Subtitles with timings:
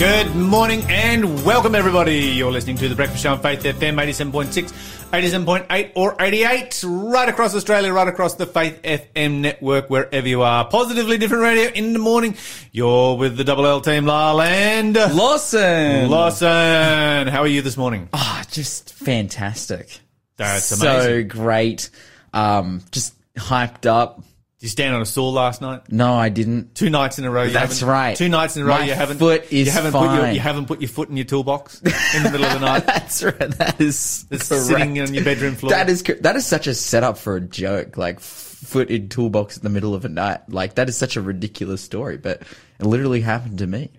[0.00, 2.20] Good morning and welcome everybody.
[2.20, 4.72] You're listening to the Breakfast Show on Faith FM 87.6,
[5.12, 10.66] 87.8 or 88 right across Australia, right across the Faith FM network, wherever you are.
[10.66, 12.34] Positively different radio in the morning.
[12.72, 16.08] You're with the Double L team, Lyle and Lawson.
[16.08, 17.26] Lawson.
[17.26, 18.08] How are you this morning?
[18.14, 20.00] Ah, just fantastic.
[20.38, 21.90] That's So great.
[22.32, 24.22] Um, just hyped up.
[24.60, 25.90] Did you stand on a stool last night?
[25.90, 26.74] No, I didn't.
[26.74, 27.44] Two nights in a row.
[27.44, 28.14] You That's haven't- right.
[28.16, 28.74] Two nights in a row.
[28.76, 29.16] My you haven't.
[29.16, 30.34] foot is you haven't Put your, fine.
[30.34, 32.80] you haven't put your foot in your toolbox in the middle of the night.
[32.86, 33.38] That's right.
[33.38, 34.64] That is It's correct.
[34.66, 35.70] sitting on your bedroom floor.
[35.70, 37.96] That is cor- that is such a setup for a joke.
[37.96, 40.40] Like f- foot in toolbox in the middle of a night.
[40.50, 42.42] Like that is such a ridiculous story, but
[42.78, 43.90] it literally happened to me.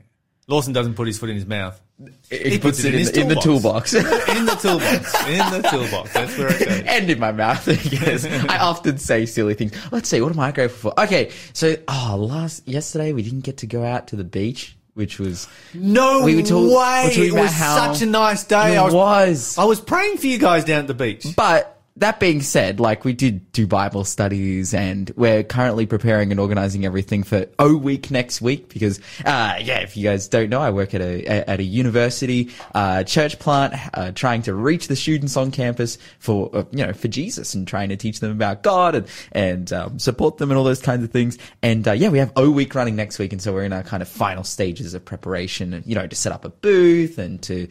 [0.48, 1.82] Lawson doesn't put his foot in his mouth.
[2.30, 3.94] He, puts it in in, the- in the toolbox.
[3.94, 5.28] In the toolbox.
[5.28, 6.14] In the toolbox.
[6.14, 6.80] That's where it goes.
[6.88, 7.68] and in my mouth.
[7.92, 9.74] Yes, I often say silly things.
[9.92, 11.00] Let's see, what am I grateful for?
[11.04, 15.20] Okay, so oh, last yesterday we didn't get to go out to the beach, which
[15.20, 17.10] was No We were talk- we were way.
[17.12, 18.76] It was such a nice day.
[18.76, 19.58] it I was, was.
[19.58, 21.26] I was praying for you guys down at the beach.
[21.36, 26.40] But that being said, like we did do Bible studies, and we're currently preparing and
[26.40, 30.60] organizing everything for O Week next week because, uh, yeah, if you guys don't know,
[30.60, 34.96] I work at a at a university uh, church plant, uh, trying to reach the
[34.96, 38.64] students on campus for uh, you know for Jesus and trying to teach them about
[38.64, 41.38] God and and um, support them and all those kinds of things.
[41.62, 43.84] And uh, yeah, we have O Week running next week, and so we're in our
[43.84, 47.44] kind of final stages of preparation, and you know, to set up a booth and
[47.44, 47.68] to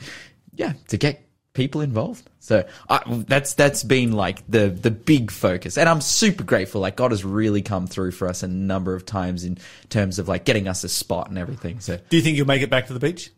[0.55, 1.21] yeah to get
[1.53, 2.29] people involved.
[2.39, 6.81] So I, that's that's been like the the big focus, and I'm super grateful.
[6.81, 10.29] Like God has really come through for us a number of times in terms of
[10.29, 11.81] like getting us a spot and everything.
[11.81, 13.31] So Do you think you'll make it back to the beach?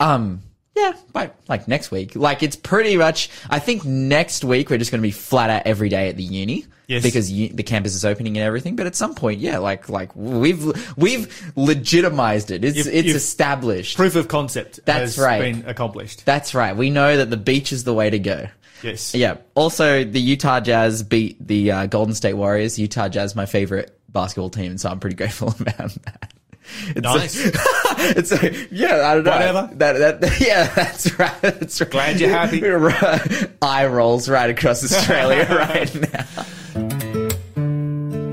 [0.00, 0.42] um.
[0.76, 2.16] Yeah, by like next week.
[2.16, 3.30] Like it's pretty much.
[3.48, 6.24] I think next week we're just going to be flat out every day at the
[6.24, 6.66] uni.
[6.86, 7.02] Yes.
[7.02, 8.74] Because u- the campus is opening and everything.
[8.76, 10.64] But at some point, yeah, like like we've
[10.98, 12.64] we've legitimized it.
[12.64, 13.96] It's You've- it's you've- established.
[13.96, 15.40] Proof of concept That's has right.
[15.40, 16.24] been accomplished.
[16.26, 16.76] That's right.
[16.76, 18.48] We know that the beach is the way to go.
[18.82, 19.14] Yes.
[19.14, 19.36] Yeah.
[19.54, 22.78] Also, the Utah Jazz beat the uh, Golden State Warriors.
[22.78, 26.34] Utah Jazz, my favorite basketball team, so I'm pretty grateful about that.
[26.88, 27.36] It's Nice.
[28.16, 29.30] it's a, yeah, I don't know.
[29.30, 29.70] Whatever.
[29.74, 31.40] That, that, yeah, that's right.
[31.40, 31.90] That's right.
[31.90, 32.64] Glad you're happy.
[32.66, 36.24] Uh, eye rolls right across Australia right now.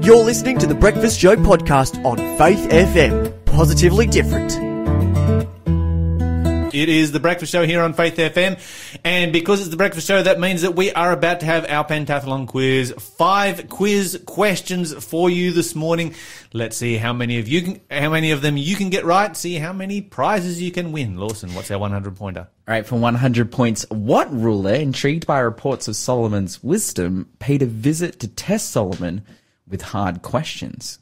[0.02, 3.46] You're listening to the Breakfast Show podcast on Faith FM.
[3.46, 4.71] Positively different.
[6.74, 8.60] It is the breakfast show here on Faith FM.
[9.04, 11.86] And because it's the breakfast show, that means that we are about to have our
[11.86, 12.94] pentathlon quiz.
[12.98, 16.16] Five quiz questions for you this morning.
[16.54, 19.36] Let's see how many of you can, how many of them you can get right.
[19.36, 21.18] See how many prizes you can win.
[21.18, 22.48] Lawson, what's our 100 pointer?
[22.68, 27.66] All right, for 100 points, what ruler, intrigued by reports of Solomon's wisdom, paid a
[27.66, 29.24] visit to test Solomon
[29.68, 31.00] with hard questions?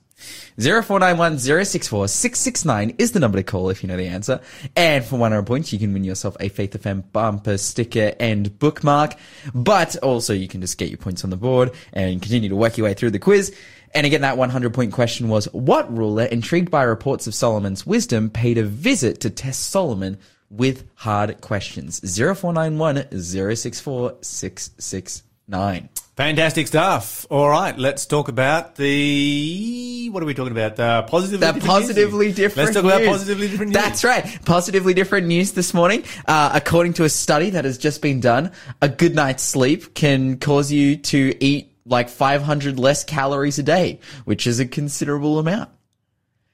[0.57, 4.41] 0491 064 669 is the number to call if you know the answer.
[4.75, 9.16] And for 100 points, you can win yourself a Faith FM bumper sticker and bookmark.
[9.53, 12.78] But also, you can just get your points on the board and continue to work
[12.78, 13.56] your way through the quiz.
[13.94, 18.29] And again, that 100 point question was What ruler, intrigued by reports of Solomon's wisdom,
[18.29, 20.18] paid a visit to test Solomon
[20.50, 22.00] with hard questions?
[22.02, 25.90] 0491 064 669.
[26.19, 27.25] Fantastic stuff.
[27.30, 30.75] All right, let's talk about the what are we talking about?
[30.75, 32.35] The positively That different positively news.
[32.35, 32.66] different.
[32.66, 33.81] Let's talk about positively different news.
[33.81, 34.40] That's right.
[34.44, 36.03] Positively different news this morning.
[36.28, 40.40] Uh, according to a study that has just been done, a good night's sleep can
[40.40, 45.69] cause you to eat like 500 less calories a day, which is a considerable amount.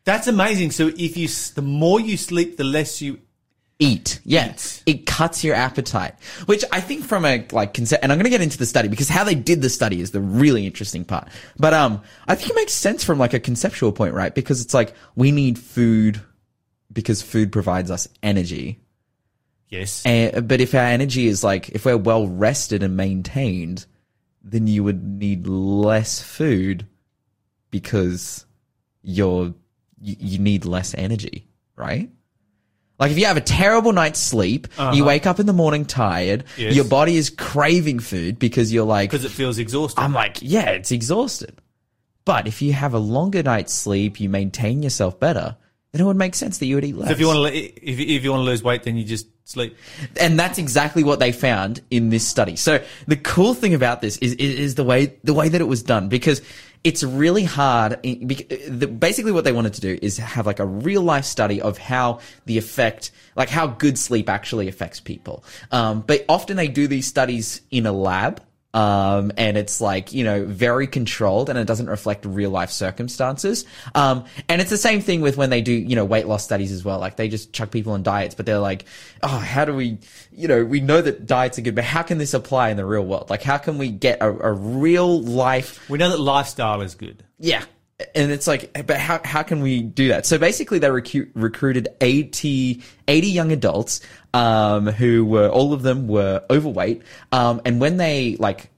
[0.03, 0.69] That's amazing.
[0.69, 3.19] So if you the more you sleep, the less you
[3.77, 4.83] Eat, yeah, Eat.
[4.85, 6.15] it cuts your appetite.
[6.45, 8.87] Which I think from a like concept, and I'm going to get into the study
[8.87, 11.27] because how they did the study is the really interesting part.
[11.57, 14.33] But um, I think it makes sense from like a conceptual point, right?
[14.33, 16.21] Because it's like we need food
[16.93, 18.79] because food provides us energy.
[19.67, 20.03] yes.
[20.05, 23.85] And, but if our energy is like, if we're well rested and maintained,
[24.41, 26.87] then you would need less food
[27.71, 28.45] because
[29.01, 29.53] you're,
[29.99, 32.09] you, you need less energy, right?
[32.99, 35.05] Like if you have a terrible night's sleep, you uh-huh.
[35.05, 36.75] wake up in the morning tired, Yes.
[36.75, 39.99] your body is craving food because you're like, because it feels exhausted.
[39.99, 41.61] I'm like, yeah, it's exhausted.
[42.23, 45.57] But if you have a longer night's sleep, you maintain yourself better,
[45.91, 47.07] then it would make sense that you would eat less.
[47.09, 49.27] So if you want to if, if you want to lose weight, then you just
[49.45, 49.77] sleep.
[50.19, 52.55] and that's exactly what they found in this study.
[52.55, 55.65] So the cool thing about this is, is, is the way the way that it
[55.65, 56.41] was done because
[56.85, 57.99] it's really hard.
[58.03, 61.59] bec- the- Basically, what they wanted to do is have like a real life study
[61.59, 65.43] of how the effect, like how good sleep actually affects people.
[65.72, 68.41] Um, but often they do these studies in a lab.
[68.75, 73.63] Um, and it's like, you know, very controlled and it doesn't reflect real life circumstances.
[73.95, 76.73] Um, and it's the same thing with when they do, you know, weight loss studies
[76.73, 76.99] as well.
[76.99, 78.83] Like they just chuck people on diets, but they're like,
[79.23, 79.99] oh, how do we,
[80.33, 82.85] you know, we know that diets are good, but how can this apply in the
[82.85, 83.29] real world?
[83.29, 87.23] Like, how can we get a, a real life We know that lifestyle is good.
[87.39, 87.63] yeah.
[88.13, 90.25] And it's like, but how, how can we do that?
[90.25, 94.01] So basically they recu- recruited 80, 80 young adults,
[94.35, 97.02] um, who were, all of them were overweight.
[97.32, 98.70] Um, and when they like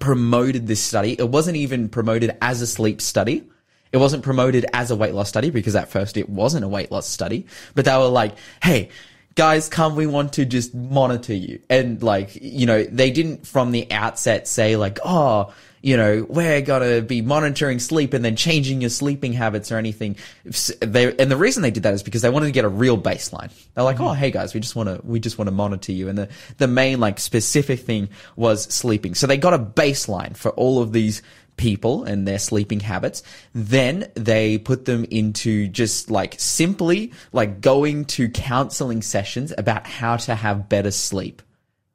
[0.00, 3.44] promoted this study, it wasn't even promoted as a sleep study.
[3.92, 6.90] It wasn't promoted as a weight loss study because at first it wasn't a weight
[6.90, 7.46] loss study,
[7.76, 8.88] but they were like, Hey,
[9.36, 11.60] guys, come, we want to just monitor you.
[11.70, 15.54] And like, you know, they didn't from the outset say like, Oh,
[15.86, 20.16] you know, we're gonna be monitoring sleep and then changing your sleeping habits or anything.
[20.80, 22.98] They, and the reason they did that is because they wanted to get a real
[22.98, 23.52] baseline.
[23.72, 24.06] They're like, mm-hmm.
[24.06, 26.08] oh, hey guys, we just want to, we just want to monitor you.
[26.08, 26.28] And the,
[26.58, 29.14] the main like specific thing was sleeping.
[29.14, 31.22] So they got a baseline for all of these
[31.56, 33.22] people and their sleeping habits.
[33.54, 40.16] Then they put them into just like simply like going to counseling sessions about how
[40.16, 41.42] to have better sleep.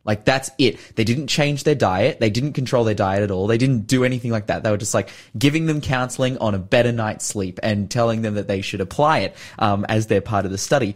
[0.03, 0.79] Like that's it.
[0.95, 2.19] They didn't change their diet.
[2.19, 3.45] They didn't control their diet at all.
[3.45, 4.63] They didn't do anything like that.
[4.63, 8.33] They were just like giving them counseling on a better night's sleep and telling them
[8.33, 10.95] that they should apply it um, as their part of the study.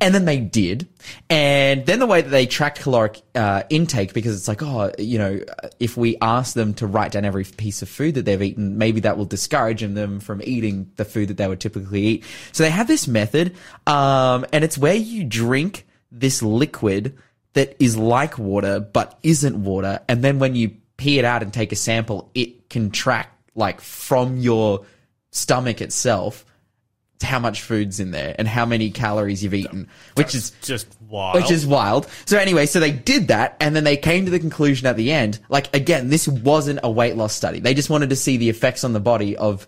[0.00, 0.88] And then they did.
[1.28, 5.18] And then the way that they tracked caloric uh, intake, because it's like, oh, you
[5.18, 5.40] know,
[5.78, 9.00] if we ask them to write down every piece of food that they've eaten, maybe
[9.00, 12.24] that will discourage them from eating the food that they would typically eat.
[12.52, 13.56] So they have this method,
[13.86, 17.16] um, and it's where you drink this liquid
[17.54, 21.52] that is like water but isn't water and then when you pee it out and
[21.52, 24.84] take a sample it can track like from your
[25.30, 26.44] stomach itself
[27.22, 31.34] how much food's in there and how many calories you've eaten which is Just wild.
[31.34, 32.08] which is wild.
[32.24, 35.12] So anyway, so they did that and then they came to the conclusion at the
[35.12, 37.60] end, like again, this wasn't a weight loss study.
[37.60, 39.66] They just wanted to see the effects on the body of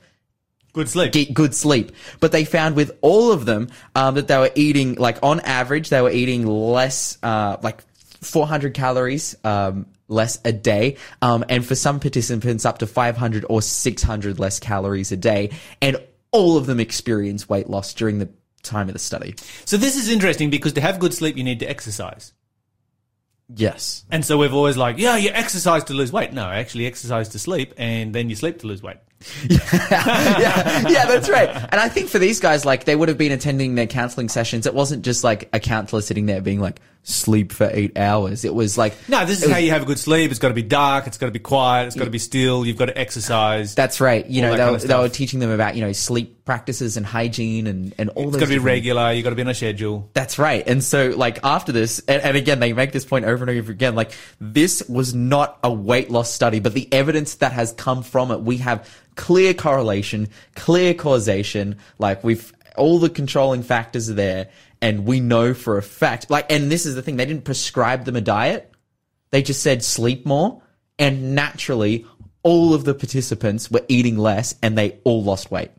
[0.73, 1.13] good sleep.
[1.13, 1.93] get good sleep.
[2.21, 5.89] But they found with all of them um, that they were eating, like on average,
[5.89, 7.83] they were eating less, uh, like
[8.21, 13.63] 400 calories um, less a day, um, and for some participants, up to 500 or
[13.63, 15.97] 600 less calories a day, and
[16.31, 18.29] all of them experienced weight loss during the
[18.63, 19.35] time of the study.
[19.65, 22.33] So this is interesting because to have good sleep, you need to exercise.
[23.55, 24.05] Yes.
[24.11, 26.33] And so we've always like, yeah, you exercise to lose weight.
[26.33, 28.97] No, actually exercise to sleep and then you sleep to lose weight.
[29.49, 31.49] yeah, yeah, that's right.
[31.49, 34.67] And I think for these guys, like they would have been attending their counseling sessions.
[34.67, 38.45] It wasn't just like a counselor sitting there being like, sleep for eight hours.
[38.45, 40.31] It was like, No, this is how you have a good sleep.
[40.31, 41.07] It's got to be dark.
[41.07, 41.89] It's got to be quiet.
[41.89, 42.65] It's got to be still.
[42.65, 43.75] You've got to exercise.
[43.75, 44.25] that's right.
[44.27, 46.97] You know, they, kind were- of they were teaching them about, you know, sleep practices
[46.97, 49.13] and hygiene and, and all It's got to be regular.
[49.13, 50.11] You've got to be on a schedule.
[50.15, 50.67] That's right.
[50.67, 53.73] And so, like, after this, and, and again, they make this point over and over
[53.73, 58.03] again, like, this was not a weight loss study, but the evidence that has come
[58.03, 64.15] from it, we have clear correlation, clear causation, like, we've, all the controlling factors are
[64.15, 64.49] there,
[64.81, 68.05] and we know for a fact, like, and this is the thing, they didn't prescribe
[68.05, 68.73] them a diet,
[69.31, 70.63] they just said sleep more,
[70.99, 72.07] and naturally,
[72.43, 75.71] all of the participants were eating less, and they all lost weight.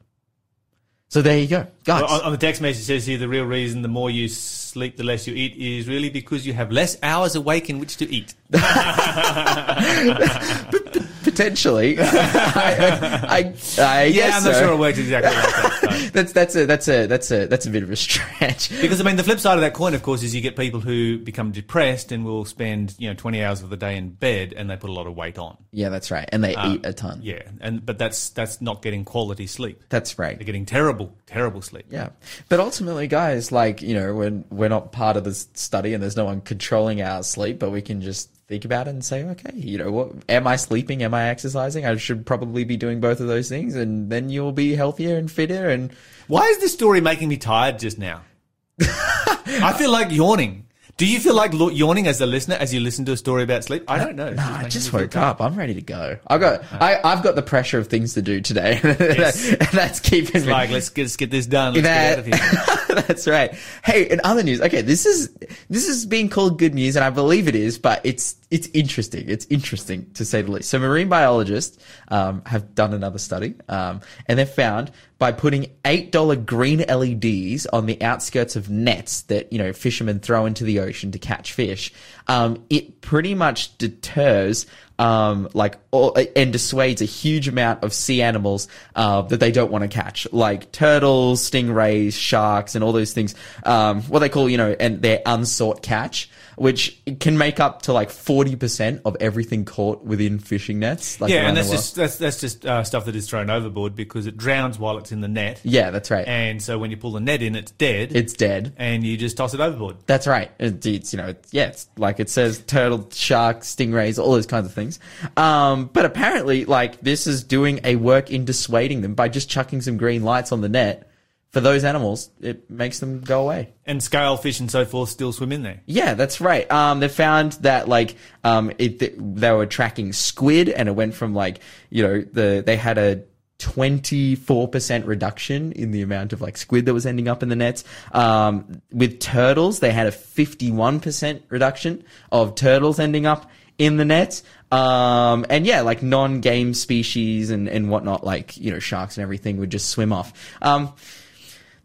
[1.14, 1.68] So there you go.
[1.84, 2.02] Guys.
[2.02, 4.98] On, on the text message it says here the real reason the more you sleep,
[4.98, 8.12] the less you eat is really because you have less hours awake in which to
[8.12, 8.34] eat.
[11.34, 14.60] Potentially, I, I, I Yeah, I'm not so.
[14.60, 16.10] sure it works exactly like that.
[16.14, 18.70] That's that's a that's a that's a that's a bit of a stretch.
[18.82, 20.80] Because I mean, the flip side of that coin, of course, is you get people
[20.80, 24.54] who become depressed and will spend you know 20 hours of the day in bed
[24.56, 25.58] and they put a lot of weight on.
[25.72, 27.20] Yeah, that's right, and they eat um, a ton.
[27.24, 29.84] Yeah, and but that's that's not getting quality sleep.
[29.90, 30.38] That's right.
[30.38, 31.86] They're getting terrible, terrible sleep.
[31.90, 32.10] Yeah,
[32.50, 36.18] but ultimately, guys, like you know, when we're not part of this study and there's
[36.18, 39.56] no one controlling our sleep, but we can just think about it and say, okay,
[39.56, 41.04] you know, what am I sleeping?
[41.04, 41.86] Am I exercising?
[41.86, 45.32] I should probably be doing both of those things, and then you'll be healthier and
[45.32, 45.70] fitter.
[45.70, 45.92] And
[46.28, 48.22] Why is this story making me tired just now?
[48.82, 50.68] I feel like yawning.
[50.96, 53.64] Do you feel like yawning as a listener as you listen to a story about
[53.64, 53.84] sleep?
[53.88, 54.30] I don't know.
[54.30, 55.42] No, I just woke up.
[55.42, 56.20] I'm ready to go.
[56.28, 58.80] I've got I, I've got the pressure of things to do today.
[58.84, 61.74] That's keeping me Like let's get, let's get this done.
[61.74, 62.78] Let's get out of here.
[63.08, 63.56] That's right.
[63.84, 65.34] Hey, in other news, okay, this is
[65.70, 69.28] this is being called good news, and I believe it is, but it's it's interesting.
[69.28, 70.70] It's interesting to say the least.
[70.70, 76.12] So, marine biologists um, have done another study, um, and they've found by putting eight
[76.12, 80.80] dollar green LEDs on the outskirts of nets that you know fishermen throw into the
[80.80, 81.92] ocean to catch fish,
[82.28, 84.68] um, it pretty much deters
[85.00, 89.72] um, like, all, and dissuades a huge amount of sea animals uh, that they don't
[89.72, 93.36] want to catch, like turtles, stingrays, sharks, and all those things.
[93.64, 97.94] Um, what they call, you know, and their unsought catch, which can make up to
[97.94, 101.20] like forty percent of everything caught within fishing nets.
[101.22, 104.28] Like Yeah, and that's just that's that's just uh, stuff that is thrown overboard because
[104.28, 105.62] it drowns while it's in the net.
[105.64, 106.28] yeah, that's right.
[106.28, 108.16] And so when you pull the net in, it's dead.
[108.16, 108.74] it's dead.
[108.78, 109.98] and you just toss it overboard.
[110.06, 110.52] That's right.
[110.60, 114.46] It- It's, you know, it's, yeah, it's like it says turtle, shark, stingrays, all those
[114.48, 115.00] kinds of things.
[115.38, 119.82] Um, but apparently, like, this is doing a work in dissuading them by just chucking
[119.82, 121.10] some green lights on the net
[121.54, 122.32] for those animals.
[122.42, 123.74] It makes them go away.
[123.86, 125.82] And scale fish and so forth still swim in there.
[125.86, 126.70] Yeah, that's right.
[126.70, 131.34] Um, they found that like um, it, they were tracking squid, and it went from
[131.34, 133.24] like you know the they had a
[133.60, 137.50] twenty four percent reduction in the amount of like squid that was ending up in
[137.50, 137.84] the nets.
[138.12, 143.98] Um, with turtles, they had a fifty one percent reduction of turtles ending up in
[143.98, 144.42] the nets.
[144.72, 149.22] Um, and yeah, like non game species and and whatnot, like you know sharks and
[149.22, 150.34] everything would just swim off.
[150.64, 150.94] Um,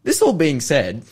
[0.03, 1.03] this all being said,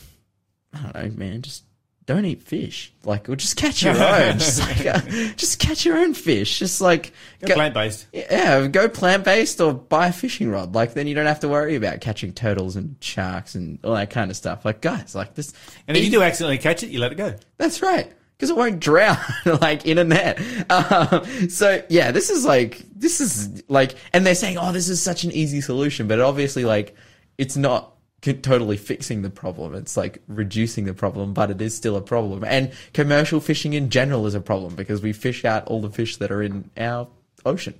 [0.74, 1.64] I don't know, man, just
[2.06, 2.94] don't eat fish.
[3.04, 4.40] Like, or just catch your own.
[4.40, 5.02] just like, uh,
[5.36, 6.60] just catch your own fish.
[6.60, 8.08] Just like, Go plant based.
[8.14, 10.74] yeah, go plant based or buy a fishing rod.
[10.74, 14.10] Like, then you don't have to worry about catching turtles and sharks and all that
[14.10, 14.64] kind of stuff.
[14.64, 15.52] Like, guys, like this.
[15.88, 17.36] And if you do accidentally catch it, you let it go.
[17.58, 18.12] That's right.
[18.38, 19.18] Because it won't drown
[19.62, 20.40] like in a net.
[20.72, 25.02] Um, so yeah, this is like this is like, and they're saying, oh, this is
[25.02, 26.96] such an easy solution, but obviously, like,
[27.40, 29.76] it's not totally fixing the problem.
[29.76, 32.44] It's like reducing the problem, but it is still a problem.
[32.44, 36.18] And commercial fishing in general is a problem because we fish out all the fish
[36.18, 37.08] that are in our
[37.46, 37.76] ocean.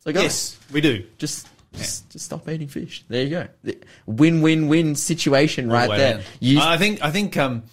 [0.00, 1.04] So guys, Yes, we do.
[1.18, 1.48] just.
[1.76, 3.04] Just, just stop eating fish.
[3.08, 3.74] There you go.
[4.06, 6.22] Win-win-win situation right Way there.
[6.38, 7.64] You, I think I think um,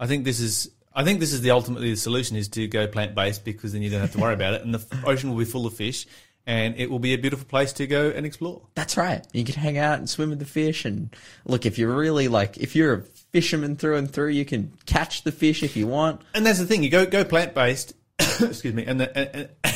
[0.00, 2.86] I think this is I think this is the ultimately the solution is to go
[2.86, 5.36] plant based because then you don't have to worry about it, and the ocean will
[5.36, 6.06] be full of fish,
[6.46, 8.62] and it will be a beautiful place to go and explore.
[8.74, 9.26] That's right.
[9.32, 10.84] You can hang out and swim with the fish.
[10.84, 11.14] And
[11.46, 15.22] look, if you're really like, if you're a fisherman through and through, you can catch
[15.22, 16.20] the fish if you want.
[16.34, 16.82] And that's the thing.
[16.82, 17.94] You go go plant based.
[18.18, 18.84] excuse me.
[18.84, 19.74] And, the, and and-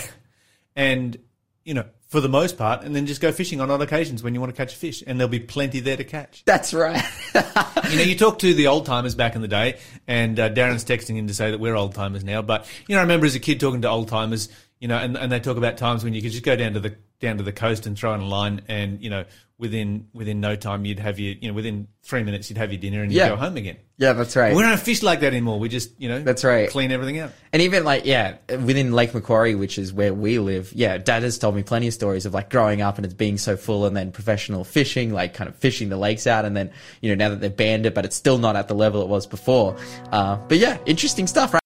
[0.76, 1.18] and
[1.64, 4.32] you know for the most part, and then just go fishing on odd occasions when
[4.32, 6.42] you want to catch a fish, and there'll be plenty there to catch.
[6.46, 7.02] That's right.
[7.90, 10.84] You know, you talk to the old timers back in the day, and uh, Darren's
[10.84, 12.42] texting in to say that we're old timers now.
[12.42, 15.16] But you know, I remember as a kid talking to old timers, you know, and,
[15.16, 17.42] and they talk about times when you could just go down to the down to
[17.42, 19.24] the coast and throw in a line, and you know,
[19.58, 22.80] within within no time you'd have your, you know, within three minutes you'd have your
[22.80, 23.30] dinner and you'd Yeah.
[23.30, 23.76] go home again.
[23.96, 24.54] yeah, that's right.
[24.54, 25.58] We don't fish like that anymore.
[25.58, 26.70] We just, you know, That's right.
[26.70, 27.32] clean everything out.
[27.52, 31.38] And even like, yeah, within Lake Macquarie, which is where we live, yeah, dad has
[31.38, 33.96] told me plenty of stories of like growing up and it's being so full and
[33.96, 36.44] then professional fishing, like kind of fishing the lakes out.
[36.44, 36.70] And then,
[37.00, 39.08] you know, now that they've banned it, but it's still not at the level it
[39.08, 39.76] was before.
[40.12, 41.62] Uh, but yeah, interesting stuff, right?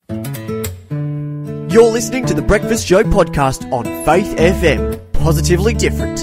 [1.73, 5.11] You're listening to the Breakfast Show podcast on Faith FM.
[5.15, 6.19] Positively different.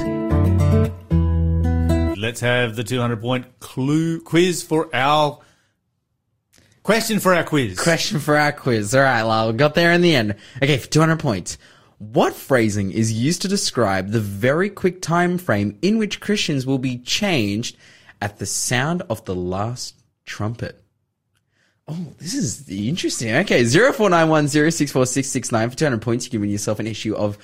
[2.19, 5.39] Let's have the 200 point clue quiz for our
[6.83, 7.79] question for our quiz.
[7.79, 8.93] Question for our quiz.
[8.93, 10.35] All right, Lyle, we got there in the end.
[10.57, 11.57] Okay, for 200 points.
[11.97, 16.77] What phrasing is used to describe the very quick time frame in which Christians will
[16.77, 17.75] be changed
[18.21, 20.79] at the sound of the last trumpet?
[21.91, 23.33] Oh, this is interesting.
[23.37, 26.25] Okay, 0491064669 for 200 points.
[26.25, 27.37] You're giving yourself an issue of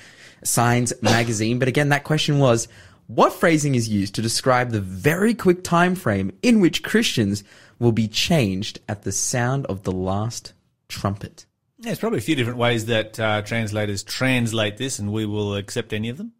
[0.44, 1.58] Signs magazine.
[1.58, 2.68] But again, that question was,
[3.08, 7.42] what phrasing is used to describe the very quick time frame in which Christians
[7.78, 10.52] will be changed at the sound of the last
[10.88, 11.46] trumpet?
[11.78, 15.56] Yeah, There's probably a few different ways that uh, translators translate this, and we will
[15.56, 16.32] accept any of them.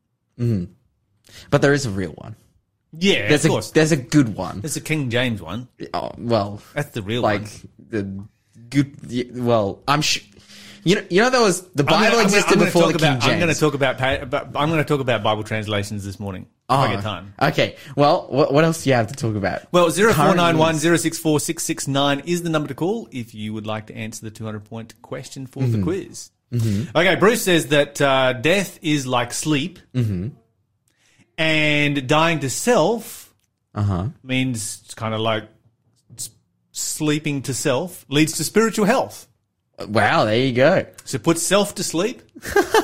[1.51, 2.37] But there is a real one.
[2.99, 3.71] Yeah, There's of a course.
[3.73, 4.61] there's a good one.
[4.61, 5.69] There's a King James one.
[5.93, 7.51] Oh, well, That's the real like one.
[7.51, 8.25] Like the
[8.71, 9.37] good.
[9.45, 10.23] Well, I'm sure.
[10.85, 12.65] You know, you know, there was the I'm gonna- Bible I'm gonna- existed I'm gonna
[12.67, 13.33] before the King about, James.
[13.33, 14.01] I'm going to talk about.
[14.57, 16.43] I'm going to talk about Bible translations this morning.
[16.69, 17.35] If I get time.
[17.43, 17.77] Okay.
[17.97, 19.63] Well, what, what else do you have to talk about?
[19.73, 22.75] Well, zero four nine one zero six four six six nine is the number to
[22.75, 25.73] call if you would like to answer the 200 point question for Mm-hmm.
[25.73, 26.31] the quiz.
[26.95, 30.29] Okay, Bruce says that uh, death is like sleep, Mm-hmm.
[31.39, 33.35] And dying to self
[33.75, 34.09] Uh huh.
[34.23, 35.45] means it's kind of like
[36.73, 39.27] sleeping to self leads to spiritual health.
[39.89, 40.25] Wow.
[40.25, 40.87] There you go.
[41.05, 42.23] So put self to sleep,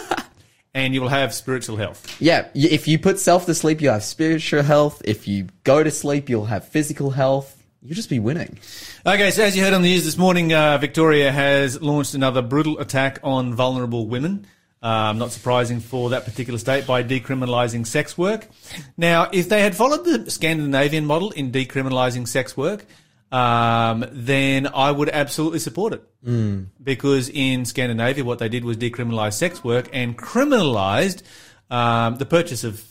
[0.75, 2.21] and you will have spiritual health.
[2.21, 2.49] Yeah.
[2.55, 5.03] If you put self to sleep, you'll have spiritual health.
[5.05, 7.59] If you go to sleep, you'll have physical health.
[7.83, 8.59] You'll just be winning.
[9.05, 12.41] Okay, so as you heard on the news this morning, uh, Victoria has launched another
[12.41, 14.47] brutal attack on vulnerable women.
[14.83, 18.49] Um, not surprising for that particular state by decriminalising sex work.
[18.97, 22.85] Now, if they had followed the Scandinavian model in decriminalising sex work,
[23.31, 26.03] um, then I would absolutely support it.
[26.27, 26.67] Mm.
[26.83, 31.23] Because in Scandinavia, what they did was decriminalize sex work and criminalized
[31.71, 32.83] um, the purchase of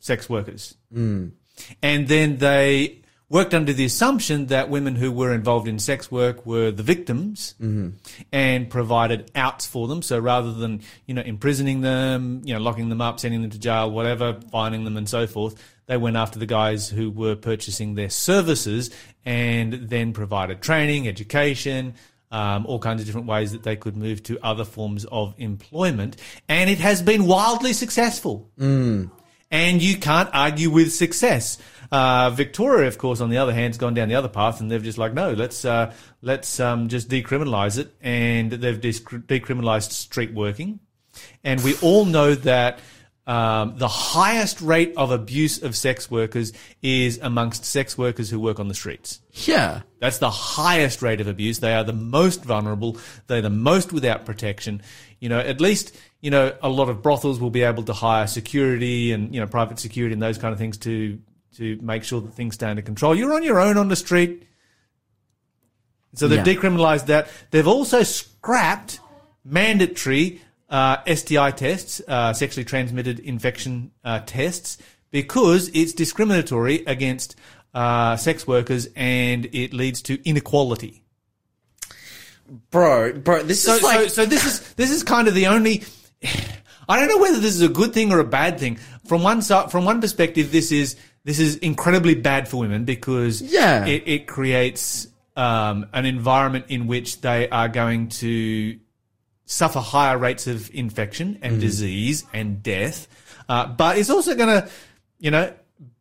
[0.00, 0.76] sex workers.
[1.82, 6.46] And then they worked under the assumption that women who were involved in sex work
[6.46, 7.54] were the victims
[8.32, 10.00] and provided outs for them.
[10.00, 13.58] So rather than, you know, imprisoning them, you know, locking them up, sending them to
[13.58, 17.94] jail, whatever, fining them and so forth, they went after the guys who were purchasing
[17.96, 18.90] their services
[19.24, 21.94] and then provided training, education,
[22.30, 26.16] um, all kinds of different ways that they could move to other forms of employment.
[26.48, 28.50] And it has been wildly successful
[29.50, 31.58] and you can't argue with success.
[31.90, 34.70] Uh, Victoria, of course, on the other hand, has gone down the other path, and
[34.70, 40.34] they've just like, no, let's uh, let's um, just decriminalise it, and they've decriminalised street
[40.34, 40.80] working,
[41.42, 42.80] and we all know that.
[43.26, 48.58] Um, the highest rate of abuse of sex workers is amongst sex workers who work
[48.58, 49.20] on the streets.
[49.32, 49.82] Yeah.
[50.00, 51.58] That's the highest rate of abuse.
[51.60, 52.96] They are the most vulnerable.
[53.26, 54.80] They're the most without protection.
[55.20, 58.26] You know, at least, you know, a lot of brothels will be able to hire
[58.26, 61.18] security and, you know, private security and those kind of things to,
[61.58, 63.14] to make sure that things stay under control.
[63.14, 64.44] You're on your own on the street.
[66.14, 66.54] So they've Yeah.
[66.54, 67.28] decriminalized that.
[67.50, 69.00] They've also scrapped
[69.44, 74.76] mandatory uh, STI tests, uh, sexually transmitted infection uh, tests,
[75.10, 77.36] because it's discriminatory against
[77.74, 81.02] uh, sex workers and it leads to inequality.
[82.70, 84.00] Bro, bro, this So, is like.
[84.00, 85.84] so, so this is this is kind of the only.
[86.90, 88.78] I don't know whether this is a good thing or a bad thing.
[89.06, 93.42] From one side, from one perspective, this is this is incredibly bad for women because
[93.42, 93.84] Yeah.
[93.86, 98.78] it, it creates um, an environment in which they are going to
[99.44, 103.06] suffer higher rates of infection and disease and death.
[103.48, 104.68] Uh, but it's also going to,
[105.18, 105.52] you know,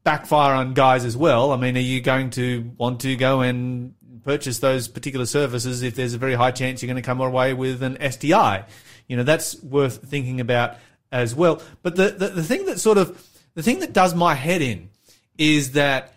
[0.04, 1.52] backfire on guys as well.
[1.52, 3.94] I mean, are you going to want to go and
[4.24, 7.54] purchase those particular services if there's a very high chance you're going to come away
[7.54, 8.66] with an STI?
[9.08, 10.78] You know, that's worth thinking about
[11.12, 11.62] as well.
[11.84, 14.90] But the, the, the thing that sort of, the thing that does my head in
[15.38, 16.14] is that,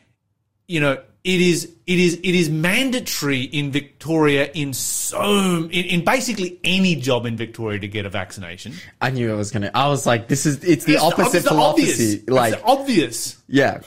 [0.69, 5.23] you know, it is it is it is mandatory in Victoria in so
[5.65, 8.73] in, in basically any job in Victoria to get a vaccination.
[9.03, 9.71] I knew I was gonna.
[9.75, 10.65] I was like, this is.
[10.65, 11.97] It's the It's opposite it's obvious.
[11.97, 12.25] philosophy.
[12.33, 13.37] Like, it's obvious.
[13.49, 13.81] yeah.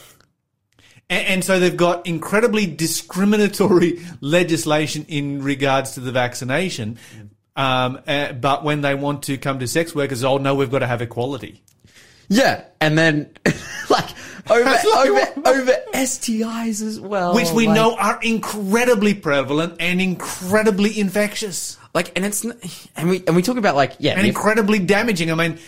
[1.10, 6.98] And, and so they've got incredibly discriminatory legislation in regards to the vaccination.
[7.56, 10.78] Um, uh, but when they want to come to sex workers, oh no, we've got
[10.80, 11.62] to have equality.
[12.28, 12.64] Yeah.
[12.80, 13.30] And then,
[13.90, 14.08] like,
[14.50, 17.34] over, like over, over STIs as well.
[17.34, 22.58] Which we like- know are incredibly prevalent and incredibly infectious Like, and it's, n-
[22.96, 24.12] and we, and we talk about, like, yeah.
[24.12, 25.30] and if- incredibly damaging.
[25.30, 25.58] I mean,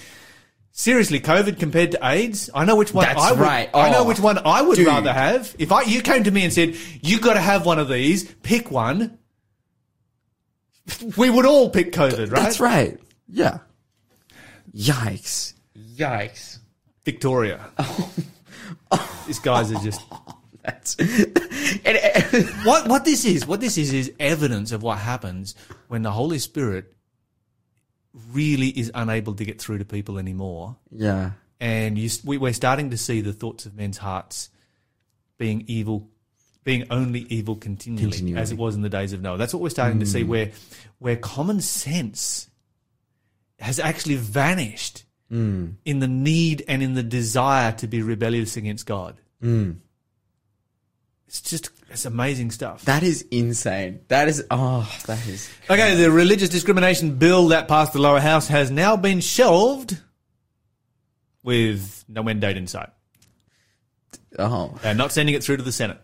[0.72, 3.70] seriously, COVID compared to AIDS, I know which one That's I would, right.
[3.72, 4.88] I know Oh, which one I would dude.
[4.88, 5.54] rather have.
[5.58, 8.24] If I, you came to me and said, you got to have one of these,
[8.42, 9.18] pick one.
[11.16, 12.42] We would all pick COVID, right?
[12.42, 12.98] That's right.
[13.28, 13.58] Yeah.
[14.74, 15.54] Yikes.
[15.96, 16.58] Yikes.
[17.04, 17.60] Victoria.
[19.26, 20.00] These guys are just
[20.66, 23.46] That's, and, and- what what this is.
[23.46, 25.54] What this is is evidence of what happens
[25.86, 26.92] when the Holy Spirit
[28.32, 31.32] really is unable to get through to people anymore, yeah.
[31.60, 34.50] and you, we, we're starting to see the thoughts of men's hearts
[35.38, 36.08] being evil,
[36.64, 38.40] being only evil continually, Continually.
[38.40, 39.36] as it was in the days of Noah.
[39.38, 40.30] That's what we're starting to see, hmm.
[40.30, 40.50] where
[40.98, 42.50] where common sense
[43.60, 45.74] has actually vanished Mm.
[45.84, 49.20] in the need and in the desire to be rebellious against God.
[49.42, 49.78] Mm.
[51.26, 52.84] It's just it's amazing stuff.
[52.84, 54.00] That is insane.
[54.08, 55.50] That is, oh, that is.
[55.68, 59.98] Okay, the religious discrimination bill that passed the lower house has now been shelved
[61.42, 62.90] with no end date in sight.
[64.38, 64.78] Oh.
[64.82, 65.98] They're not sending it through to the Senate.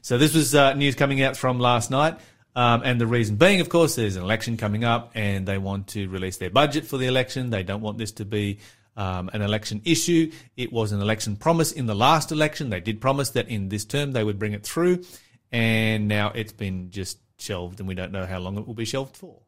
[0.00, 2.18] So this was uh, news coming out from last night.
[2.56, 5.88] Um, and the reason being, of course, there's an election coming up and they want
[5.88, 7.50] to release their budget for the election.
[7.50, 8.60] They don't want this to be
[8.96, 10.32] um, an election issue.
[10.56, 12.70] It was an election promise in the last election.
[12.70, 15.04] They did promise that in this term they would bring it through.
[15.52, 18.86] And now it's been just shelved and we don't know how long it will be
[18.86, 19.38] shelved for.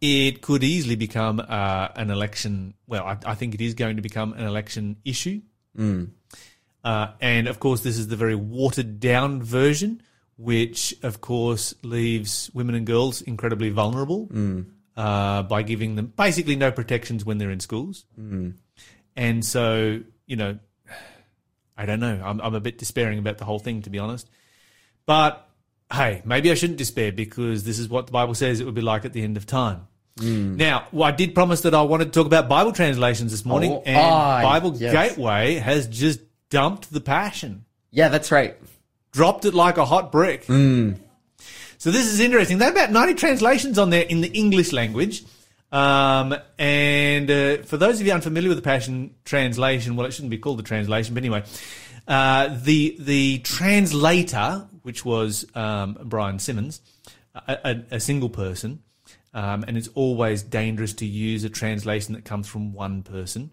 [0.00, 2.72] It could easily become uh, an election.
[2.86, 5.42] Well, I, I think it is going to become an election issue.
[6.82, 10.00] Uh, and of course, this is the very watered down version,
[10.36, 14.28] which of course leaves women and girls incredibly vulnerable
[14.96, 18.04] uh, by giving them basically no protections when they're in schools.
[19.16, 20.58] And so, you know,
[21.76, 22.20] I don't know.
[22.24, 24.28] I'm, I'm a bit despairing about the whole thing, to be honest.
[25.06, 25.48] But
[25.92, 28.80] hey, maybe I shouldn't despair because this is what the Bible says it would be
[28.82, 29.86] like at the end of time.
[30.18, 33.72] Now, well, I did promise that I wanted to talk about Bible translations this morning,
[33.72, 34.90] Oh, and ah, Bible yes.
[34.92, 38.56] Gateway has just dumped the passion, Yeah, that's right.
[39.16, 40.44] Dropped it like a hot brick.
[41.78, 42.58] So this is interesting.
[42.58, 45.24] There are about 90 translations on there in the English language.
[45.72, 50.30] Um, and uh, for those of you unfamiliar with the Passion Translation, well, it shouldn't
[50.30, 51.42] be called the translation, but anyway,
[52.06, 56.80] uh, the the translator, which was um, Brian Simmons,
[57.34, 58.82] a, a, a single person,
[59.34, 63.50] um, and it's always dangerous to use a translation that comes from one person.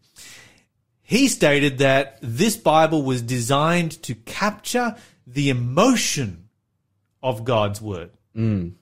[1.01, 4.95] He stated that this Bible was designed to capture
[5.27, 6.49] the emotion
[7.21, 8.11] of God's word.
[8.35, 8.73] Mm.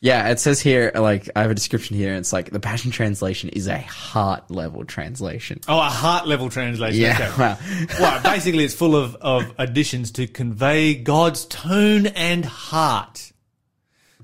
[0.00, 2.92] Yeah, it says here, like, I have a description here, and it's like the Passion
[2.92, 5.60] Translation is a heart level translation.
[5.66, 7.00] Oh, a heart level translation.
[7.00, 7.42] Yeah, Okay.
[7.42, 7.58] wow.
[7.98, 13.32] well, basically, it's full of, of additions to convey God's tone and heart.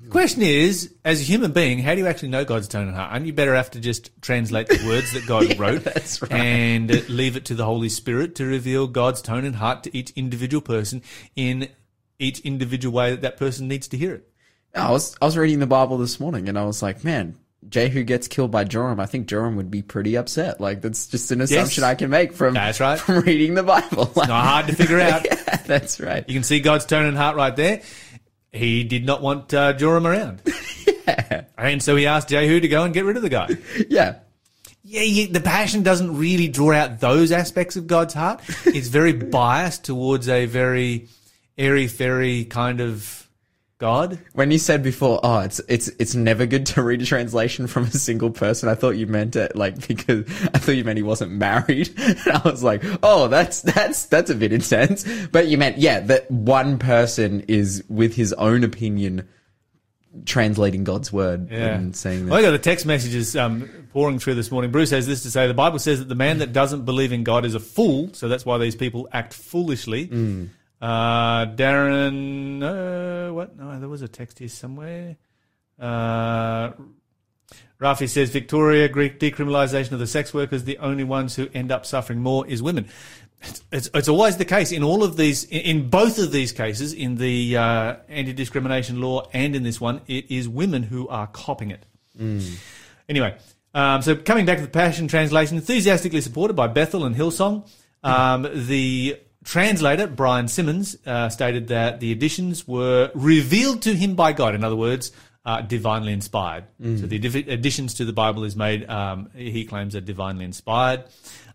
[0.04, 2.94] The question is, as a human being, how do you actually know God's tone and
[2.94, 3.12] heart?
[3.12, 6.32] Aren't you better have to just translate the words that God wrote that's right.
[6.32, 10.10] and leave it to the Holy Spirit to reveal God's tone and heart to each
[10.10, 11.02] individual person
[11.36, 11.68] in
[12.18, 14.28] each individual way that that person needs to hear it?
[14.74, 17.38] I was I was reading the Bible this morning, and I was like, man,
[17.68, 19.00] Jehu gets killed by Joram.
[19.00, 20.60] I think Joram would be pretty upset.
[20.60, 22.98] Like, that's just an assumption I can make from That's right.
[23.00, 24.10] from reading the Bible.
[24.16, 25.24] Not hard to figure out.
[25.24, 26.28] yeah, that's right.
[26.28, 27.82] You can see God's tone and heart right there.
[28.54, 30.40] He did not want uh, Joram around.
[31.56, 33.48] And so he asked Jehu to go and get rid of the guy.
[33.88, 34.16] Yeah.
[34.86, 38.42] Yeah, yeah, the passion doesn't really draw out those aspects of God's heart.
[38.66, 41.08] It's very biased towards a very
[41.56, 43.23] airy fairy kind of
[43.84, 44.18] God.
[44.32, 47.84] When you said before, oh, it's it's it's never good to read a translation from
[47.84, 48.70] a single person.
[48.70, 50.20] I thought you meant it like because
[50.54, 54.30] I thought you meant he wasn't married, and I was like, oh, that's that's that's
[54.30, 55.04] a bit intense.
[55.26, 59.28] But you meant yeah, that one person is with his own opinion
[60.24, 64.50] translating God's word and saying Well, I got a text messages um, pouring through this
[64.50, 64.70] morning.
[64.70, 67.22] Bruce has this to say: the Bible says that the man that doesn't believe in
[67.22, 68.08] God is a fool.
[68.14, 70.08] So that's why these people act foolishly.
[70.84, 73.56] Uh, Darren, uh, what?
[73.56, 75.16] No, there was a text here somewhere.
[75.80, 76.72] Uh,
[77.80, 81.86] Rafi says Victoria, Greek decriminalisation of the sex workers, the only ones who end up
[81.86, 82.86] suffering more is women.
[83.40, 86.52] It's, it's, it's always the case in all of these, in, in both of these
[86.52, 91.28] cases, in the uh, anti-discrimination law and in this one, it is women who are
[91.28, 91.86] copping it.
[93.08, 93.34] Anyway,
[93.72, 97.66] um, so coming back to the Passion Translation, enthusiastically supported by Bethel and Hillsong,
[98.04, 104.32] um, the translator, Brian Simmons, uh, stated that the additions were revealed to him by
[104.32, 104.54] God.
[104.54, 105.12] In other words,
[105.46, 106.64] uh, divinely inspired.
[107.00, 111.04] So the addi- additions to the Bible is made, um, he claims, are divinely inspired,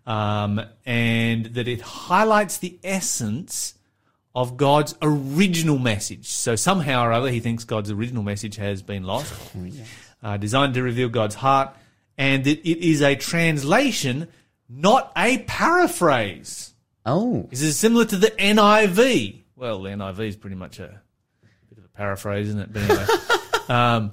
[0.05, 3.73] um, and that it highlights the essence
[4.35, 6.27] of God's original message.
[6.27, 9.33] So somehow or other, he thinks God's original message has been lost.
[10.21, 11.73] Uh, designed to reveal God's heart,
[12.17, 14.27] and that it is a translation,
[14.67, 16.68] not a paraphrase.
[17.09, 19.43] Oh, This is similar to the NIV.
[19.55, 21.01] Well, the NIV is pretty much a
[21.69, 22.73] bit of a paraphrase, isn't it?
[22.73, 23.05] But anyway.
[23.69, 24.11] um,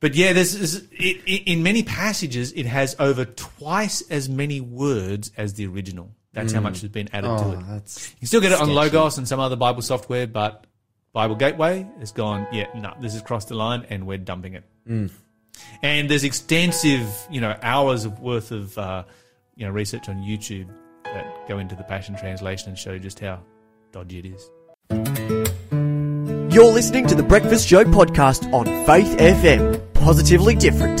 [0.00, 2.52] but yeah, this is it, it, in many passages.
[2.52, 6.14] It has over twice as many words as the original.
[6.32, 7.60] That's how much has been added to oh, it.
[7.68, 8.72] that's You can still get it on.
[8.72, 10.64] Logos and some other Bible software, but
[11.12, 14.64] Bible Gateway has gone, yeah, no, this has crossed the line and we're dumping it.
[15.82, 19.04] And there's extensive, you know, hours of worth of, uh,
[19.56, 20.68] you know, research on YouTube
[21.14, 23.40] that go into the Passion Translation and show just how
[23.92, 24.50] dodgy it is.
[26.52, 29.80] You're listening to the Breakfast Show podcast on Faith FM.
[29.94, 31.00] Positively different.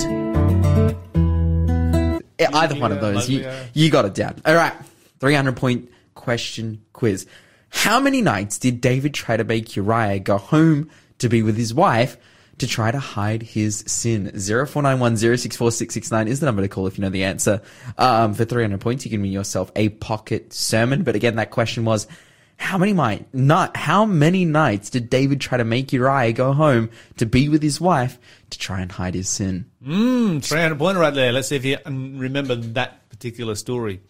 [2.38, 3.28] Yeah, either one of those.
[3.28, 4.40] You, you got it down.
[4.46, 4.72] All right.
[5.18, 7.26] 300 point question quiz.
[7.68, 11.74] How many nights did David try to make Uriah go home to be with his
[11.74, 12.16] wife
[12.60, 14.26] to try to hide his sin?
[14.26, 17.60] 0491 064669 is the number to call if you know the answer.
[17.98, 21.02] Um, for 300 points, you can win yourself a pocket sermon.
[21.02, 22.06] But again, that question was,
[22.60, 26.90] how many might not how many nights did David try to make Uriah go home
[27.16, 28.18] to be with his wife
[28.50, 29.64] to try and hide his sin?
[29.82, 31.32] Mm, 300 pointer right there.
[31.32, 34.02] Let's see if you remember that particular story.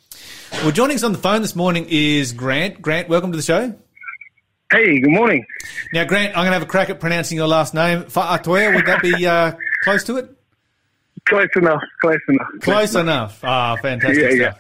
[0.53, 2.83] Well, joining us on the phone this morning is Grant.
[2.83, 3.77] Grant, welcome to the show.
[4.71, 5.45] Hey, good morning.
[5.93, 8.05] Now, Grant, I'm going to have a crack at pronouncing your last name.
[8.05, 9.53] Fa'atoya, would that be uh,
[9.83, 10.31] close to it?
[11.29, 11.83] Close enough.
[12.01, 12.49] Close enough.
[12.61, 13.41] Close enough.
[13.43, 14.53] Ah, fantastic Yeah,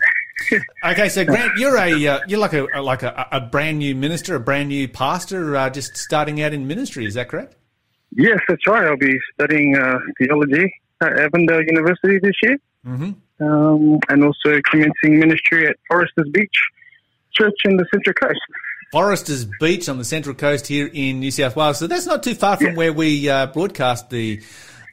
[0.53, 0.59] yeah.
[0.91, 4.35] okay, so Grant, you're a uh, you're like a like a, a brand new minister,
[4.35, 7.05] a brand new pastor, uh, just starting out in ministry.
[7.05, 7.57] Is that correct?
[8.17, 8.85] Yes, that's right.
[8.85, 13.45] I'll be studying uh, theology at Avondale University this year, mm-hmm.
[13.45, 16.57] um, and also commencing ministry at Forresters Beach
[17.33, 18.41] Church in the Central Coast.
[18.93, 21.79] Forresters Beach on the Central Coast here in New South Wales.
[21.79, 24.43] So that's not too far from where we uh, broadcast the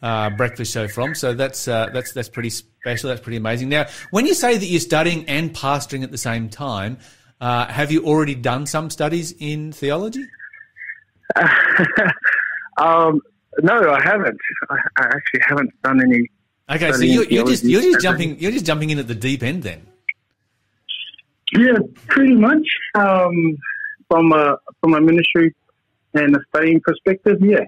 [0.01, 1.15] uh, breakfast show from.
[1.15, 3.09] So that's uh, that's that's pretty special.
[3.09, 3.69] That's pretty amazing.
[3.69, 6.99] Now, when you say that you're studying and pastoring at the same time,
[7.41, 10.25] uh, have you already done some studies in theology?
[12.77, 13.21] um,
[13.61, 14.39] no, I haven't.
[14.69, 16.29] I, I actually haven't done any.
[16.69, 19.41] Okay, so you're, you're just you're just jumping you're just jumping in at the deep
[19.41, 19.87] end then.
[21.53, 22.67] Yeah, pretty much.
[22.93, 23.57] Um,
[24.09, 25.53] from a from a ministry
[26.13, 27.65] and a studying perspective, yeah.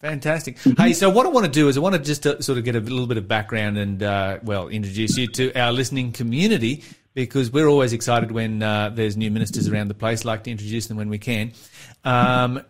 [0.00, 0.58] Fantastic.
[0.78, 2.64] Hey, so what I want to do is I want to just uh, sort of
[2.64, 6.84] get a little bit of background and, uh, well, introduce you to our listening community
[7.14, 10.86] because we're always excited when uh, there's new ministers around the place, like to introduce
[10.86, 11.52] them when we can.
[12.04, 12.62] Um,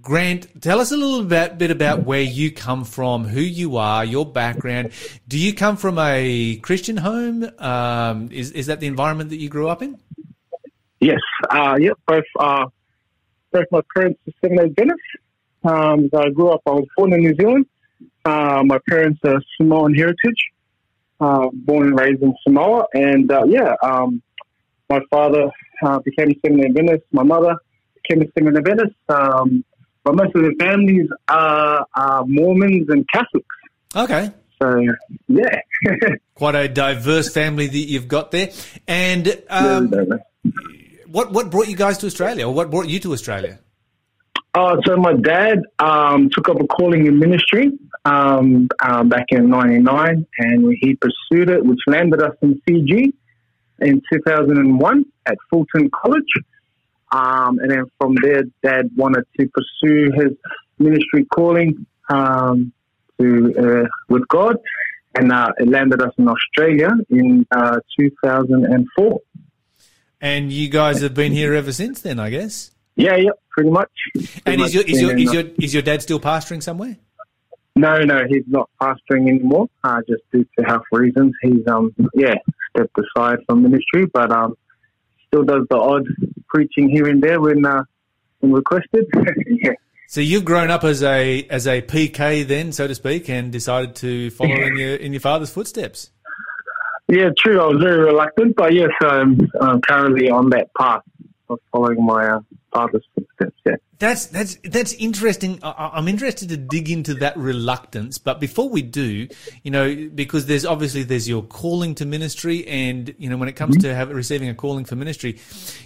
[0.00, 4.04] Grant, tell us a little bit, bit about where you come from, who you are,
[4.04, 4.90] your background.
[5.28, 7.48] Do you come from a Christian home?
[7.58, 9.98] Um, is, is that the environment that you grew up in?
[11.02, 11.20] Yes.
[11.50, 11.98] Uh, yep.
[12.06, 12.66] Both uh,
[13.50, 15.00] both my parents are Seventh Adventists.
[15.64, 16.62] Um, I grew up.
[16.66, 17.66] I was born in New Zealand.
[18.24, 20.40] Uh, my parents are Samoan heritage.
[21.20, 24.20] Uh, born and raised in Samoa, and uh, yeah, um,
[24.90, 25.50] my father
[25.84, 27.04] uh, became a Seventh Adventist.
[27.12, 27.54] My mother
[27.94, 28.96] became a Seventh Adventist.
[29.08, 29.64] Um,
[30.04, 33.56] but most of the families are, are Mormons and Catholics.
[33.94, 34.30] Okay.
[34.60, 34.84] So
[35.28, 35.60] yeah.
[36.34, 38.50] Quite a diverse family that you've got there.
[38.88, 39.92] And um,
[41.12, 43.58] what, what brought you guys to Australia or what brought you to Australia?
[44.54, 47.70] Uh, so my dad um, took up a calling in ministry
[48.04, 53.14] um, uh, back in '99, and he pursued it, which landed us in Fiji
[53.80, 56.32] in 2001 at Fulton College.
[57.12, 60.32] Um, and then from there, Dad wanted to pursue his
[60.78, 62.72] ministry calling um,
[63.18, 64.56] to uh, with God,
[65.14, 69.20] and uh, it landed us in Australia in uh, 2004.
[70.22, 72.70] And you guys have been here ever since then, I guess.
[72.94, 73.90] Yeah, yeah, pretty much.
[74.14, 76.96] And Pretty is your is your is your is your dad still pastoring somewhere?
[77.74, 79.68] No, no, he's not pastoring anymore.
[79.82, 82.34] Uh, just due to health reasons, he's um yeah
[82.70, 84.54] stepped aside from ministry, but um
[85.26, 86.06] still does the odd
[86.48, 87.82] preaching here and there when uh,
[88.38, 89.06] when requested.
[89.46, 89.72] yeah.
[90.06, 93.96] So you've grown up as a as a PK then, so to speak, and decided
[93.96, 96.10] to follow in your in your father's footsteps.
[97.12, 97.60] Yeah, true.
[97.60, 101.02] I was very reluctant, but yes, I'm, I'm currently on that path
[101.48, 102.40] of following my uh,
[102.72, 103.56] father's footsteps.
[103.66, 103.76] Yeah.
[103.98, 105.60] That's that's that's interesting.
[105.62, 109.28] I- I'm interested to dig into that reluctance, but before we do,
[109.62, 113.52] you know, because there's obviously there's your calling to ministry, and you know, when it
[113.54, 115.38] comes to have, receiving a calling for ministry,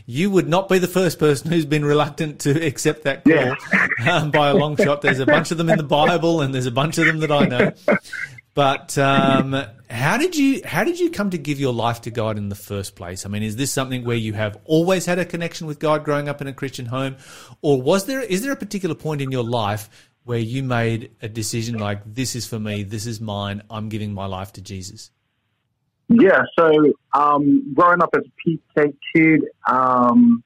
[0.07, 3.55] you would not be the first person who's been reluctant to accept that call Yeah.
[4.11, 5.03] um, by a long shot.
[5.03, 7.31] There's a bunch of them in the Bible, and there's a bunch of them that
[7.31, 7.73] I know.
[8.57, 9.55] But um,
[9.91, 12.55] how did you how did you come to give your life to God in the
[12.55, 13.27] first place?
[13.27, 16.27] I mean, is this something where you have always had a connection with God growing
[16.27, 17.17] up in a Christian home,
[17.61, 19.91] or was there is there a particular point in your life
[20.25, 24.15] where you made a decision like this is for me, this is mine, I'm giving
[24.15, 25.11] my life to Jesus?
[26.09, 26.73] Yeah, so
[27.13, 30.43] um, growing up as a PK kid, um,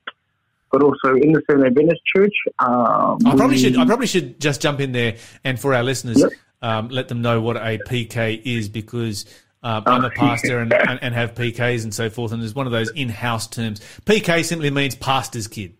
[0.73, 2.35] but also in the Seventh Adventist Church.
[2.59, 5.85] Um, I probably we- should I probably should just jump in there and for our
[5.85, 6.33] listeners, Yep.
[6.63, 9.27] Um, let them know what a PK is because.
[9.63, 12.73] Um, I'm a pastor and, and, have PKs and so forth, and there's one of
[12.73, 13.83] those in-house terms.
[14.07, 15.77] PK simply means pastor's kid.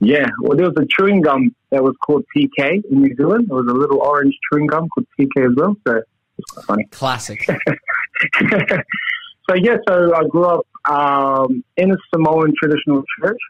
[0.00, 3.48] Yeah, well, there was a chewing gum that was called PK in New Zealand.
[3.48, 5.76] There was a little orange chewing gum called PK as well.
[5.86, 6.02] So
[6.38, 6.84] it's quite funny.
[6.84, 7.44] Classic.
[7.46, 13.40] so yeah, so I grew up um, in a Samoan traditional church.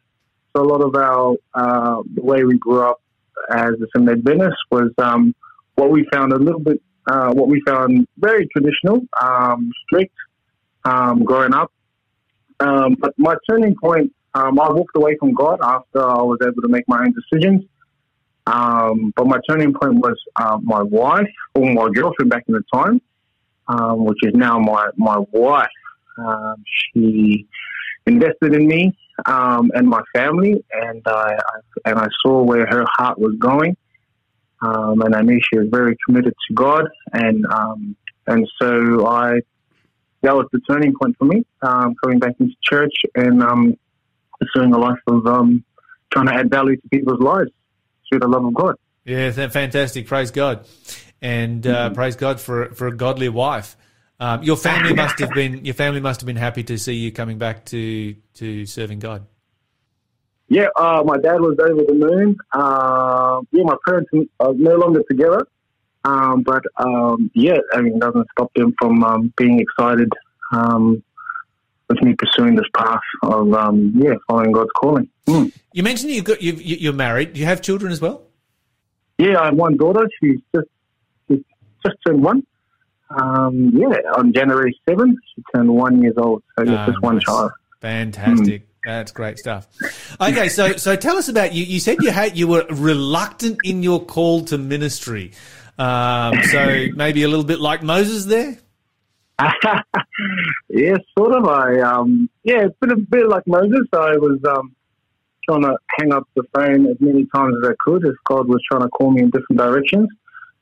[0.57, 3.03] So a lot of our uh, the way we grew up
[3.51, 5.35] as a Seventh Adventist was um,
[5.79, 10.14] what we found a little bit uh, what we found very traditional, um, strict
[10.85, 11.73] um, growing up.
[12.61, 16.61] Um, but my turning point, um, I walked away from God after I was able
[16.62, 17.64] to make my own decisions.
[18.47, 22.62] Um, but my turning point was uh, my wife or my girlfriend back in the
[22.73, 23.01] time,
[24.05, 25.69] which is now my my wife.
[26.67, 27.47] She
[28.07, 28.93] invested in me
[29.27, 33.77] and my family, and I, I and I saw where her heart was going,
[34.61, 39.40] um, and I knew she was very committed to God, and um, and so I
[40.23, 43.77] that was the turning point for me, um, coming back into church and um,
[44.40, 45.64] pursuing a life of um,
[46.12, 47.51] trying to add value to people's lives
[48.09, 48.75] through the love of God.
[49.05, 50.07] Yeah, fantastic.
[50.07, 50.66] Praise God,
[51.23, 53.77] and uh, praise God for for a godly wife.
[54.21, 57.12] Um, your family must have been your family must have been happy to see you
[57.12, 59.27] coming back to to serving God.
[60.49, 62.37] Yeah, uh, my dad was over the moon.
[62.53, 65.47] Uh, yeah, my parents are no longer together.
[66.05, 70.11] Um, but um, yeah, I mean, it doesn't stop them from um, being excited
[70.53, 71.03] um,
[71.89, 75.09] with me pursuing this path of um, yeah, following God's calling.
[75.27, 75.53] Mm.
[75.73, 77.35] You mentioned you got you've, you- you're married.
[77.35, 78.23] Do you have children as well?
[79.19, 80.09] Yeah, I have one daughter.
[80.23, 80.69] She's just
[81.29, 81.41] she's
[81.85, 82.47] just turned one.
[83.11, 86.43] Um, yeah, on January seventh, she turned one years old.
[86.59, 87.25] So Ah, just one nice.
[87.25, 87.51] child.
[87.81, 88.67] Fantastic.
[88.85, 89.67] That's great stuff.
[90.21, 91.64] Okay, so so tell us about you.
[91.64, 95.33] You said you had you were reluctant in your call to ministry.
[95.79, 98.59] Um, so maybe a little bit like Moses there.
[100.69, 101.47] yeah, sort of.
[101.47, 103.87] I um, yeah, it's been a bit like Moses.
[103.93, 104.75] I was um,
[105.49, 108.61] trying to hang up the phone as many times as I could, as God was
[108.71, 110.09] trying to call me in different directions.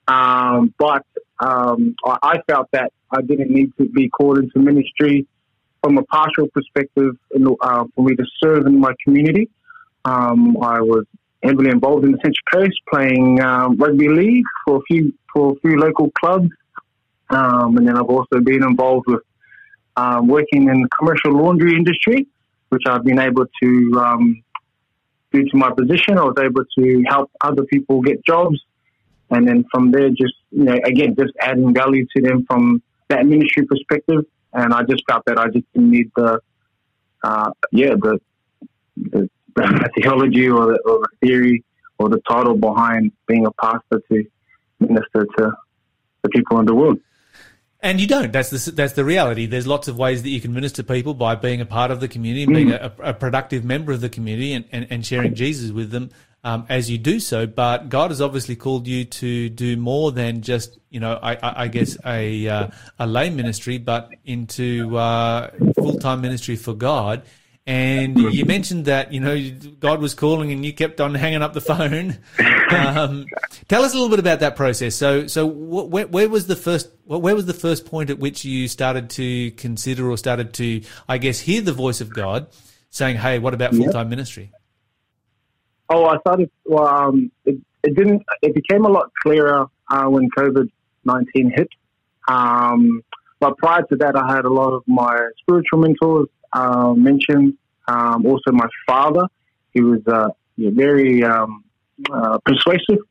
[0.09, 1.05] Um, but
[1.40, 5.26] um, I, I felt that I didn't need to be called into ministry
[5.87, 7.16] from a pastoral perspective
[7.61, 9.49] uh, for me to serve in my community.
[10.05, 11.05] Um, I was
[11.44, 15.55] heavily involved in the Central Coast, playing um, rugby league for a few for a
[15.61, 16.49] few local clubs,
[17.31, 19.22] um, and then I've also been involved with
[19.96, 22.27] um, working in the commercial laundry industry,
[22.70, 24.42] which I've been able to um,
[25.33, 26.18] due to my position.
[26.18, 28.59] I was able to help other people get jobs,
[29.31, 33.25] and then from there, just you know, again, just adding value to them from that
[33.25, 34.25] ministry perspective.
[34.56, 36.40] And I just felt that I just didn't need the,
[37.22, 38.18] uh, yeah, the,
[38.96, 41.64] the, the theology or the, or the theory
[41.98, 44.24] or the title behind being a pastor to
[44.80, 45.52] minister to
[46.22, 46.98] the people in the world.
[47.80, 48.32] And you don't.
[48.32, 49.46] That's the that's the reality.
[49.46, 52.08] There's lots of ways that you can minister people by being a part of the
[52.08, 55.70] community, and being a, a, productive member of the community, and, and, and sharing Jesus
[55.70, 56.10] with them
[56.46, 57.46] um, as you do so.
[57.46, 61.68] But God has obviously called you to do more than just, you know, I, I
[61.68, 62.68] guess a uh,
[63.00, 67.22] a lay ministry, but into uh, full time ministry for God.
[67.68, 71.52] And you mentioned that you know God was calling, and you kept on hanging up
[71.52, 72.18] the phone.
[72.68, 73.26] Um,
[73.68, 74.96] tell us a little bit about that process.
[74.96, 78.66] So, so where, where, was the first where was the first point at which you
[78.66, 82.48] started to consider or started to, I guess, hear the voice of God
[82.90, 84.50] saying, "Hey, what about full time ministry?"
[85.88, 86.51] Oh, I started.
[86.64, 88.22] Well, um, it, it didn't.
[88.42, 90.68] It became a lot clearer uh, when COVID
[91.05, 91.68] nineteen hit.
[92.29, 93.03] Um,
[93.38, 97.55] but prior to that, I had a lot of my spiritual mentors uh, mentioned.
[97.87, 99.27] Um, also, my father,
[99.72, 101.64] he was uh, very um,
[102.12, 103.05] uh, persuasive.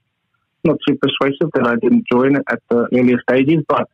[0.65, 3.87] Not too persuasive that I didn't join it at the earlier stages, but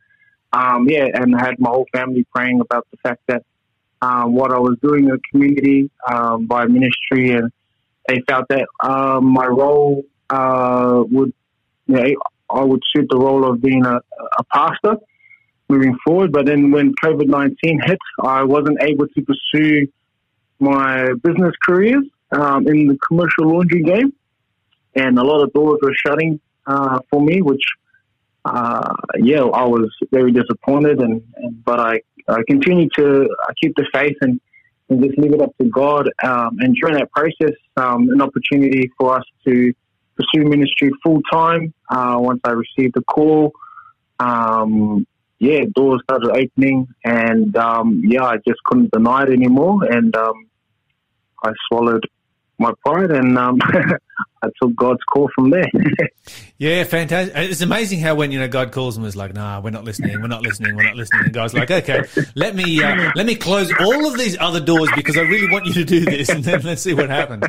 [0.52, 3.44] um, yeah, and had my whole family praying about the fact that
[4.00, 5.88] um, what I was doing in the community
[6.40, 7.52] by ministry, and
[8.08, 11.32] they felt that um, my role uh, would,
[11.86, 12.14] you know,
[12.50, 13.96] I would suit the role of being a,
[14.38, 14.96] a pastor
[15.68, 16.32] moving forward.
[16.32, 19.86] But then when COVID 19 hit, I wasn't able to pursue
[20.58, 24.12] my business careers um, in the commercial laundry game.
[24.94, 27.64] And a lot of doors were shutting uh, for me, which,
[28.44, 31.00] uh, yeah, I was very disappointed.
[31.00, 34.40] And, and but I, I continued to I keep the faith and,
[34.92, 36.08] and just leave it up to God.
[36.22, 39.72] Um, and during that process, um, an opportunity for us to
[40.16, 41.72] pursue ministry full time.
[41.88, 43.52] Uh, once I received the call,
[44.18, 45.06] um,
[45.38, 50.48] yeah, doors started opening, and um, yeah, I just couldn't deny it anymore, and um,
[51.42, 52.04] I swallowed
[52.58, 53.58] my pride, and um,
[54.42, 55.70] I took God's call from there.
[56.58, 57.34] yeah, fantastic.
[57.36, 60.20] It's amazing how when you know God calls them, is like, nah, we're not listening,
[60.20, 61.24] we're not listening, we're not listening.
[61.24, 62.02] And God's like, okay,
[62.34, 65.66] let me uh, let me close all of these other doors because I really want
[65.66, 67.44] you to do this, and then let's see what happens.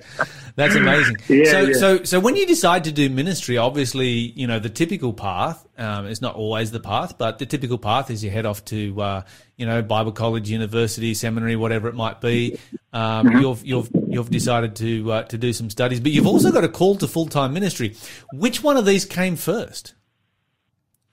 [0.55, 1.17] That's amazing.
[1.27, 1.73] Yeah, so, yeah.
[1.73, 5.65] so, so when you decide to do ministry, obviously, you know the typical path.
[5.75, 9.01] Um, it's not always the path, but the typical path is you head off to,
[9.01, 9.21] uh,
[9.57, 12.59] you know, Bible college, university, seminary, whatever it might be.
[12.93, 13.39] Um, mm-hmm.
[13.39, 16.69] You've you've you've decided to uh, to do some studies, but you've also got a
[16.69, 17.95] call to full time ministry.
[18.31, 19.95] Which one of these came first?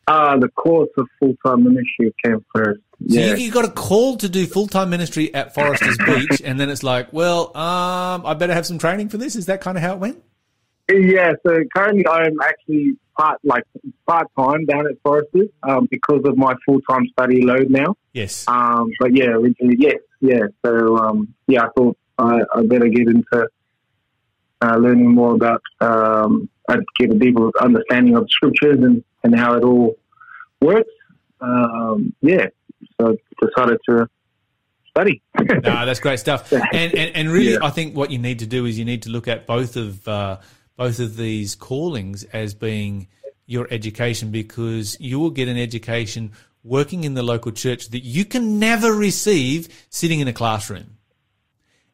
[0.06, 2.80] Uh, the call to full time ministry came first.
[3.08, 6.58] So you, you, got a call to do full time ministry at Forresters Beach, and
[6.58, 9.36] then it's like, well, um, I better have some training for this.
[9.36, 10.22] Is that kind of how it went?
[10.90, 11.32] Yeah.
[11.46, 13.62] So currently, I'm actually part like
[14.06, 17.94] part time down at Forresters um, because of my full time study load now.
[18.12, 18.46] Yes.
[18.48, 20.46] Um, but yeah, originally, yes, yeah.
[20.64, 23.48] So um, yeah, I thought I, I better get into
[24.62, 29.54] uh, learning more about, um, I'd get a deeper understanding of scriptures and, and how
[29.54, 29.96] it all
[30.60, 30.90] works.
[31.40, 32.46] Um, yeah,
[33.00, 34.08] so I decided to
[34.90, 35.22] study.
[35.40, 36.52] no, that's great stuff.
[36.72, 37.58] And, and, and really, yeah.
[37.62, 40.06] I think what you need to do is you need to look at both of,
[40.06, 40.38] uh,
[40.76, 43.08] both of these callings as being
[43.46, 48.24] your education because you will get an education working in the local church that you
[48.24, 50.96] can never receive sitting in a classroom.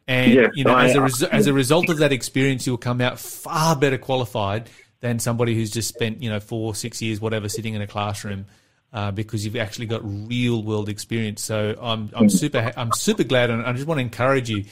[0.09, 2.77] And yes, you know, I, as a res- as a result of that experience, you'll
[2.79, 7.21] come out far better qualified than somebody who's just spent you know four, six years,
[7.21, 8.47] whatever, sitting in a classroom.
[8.93, 11.43] Uh, because you've actually got real world experience.
[11.43, 14.65] So I'm I'm super I'm super glad, and I just want to encourage you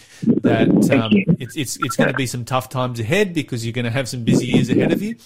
[0.42, 3.84] that um, it's it's it's going to be some tough times ahead because you're going
[3.84, 5.16] to have some busy years ahead of you,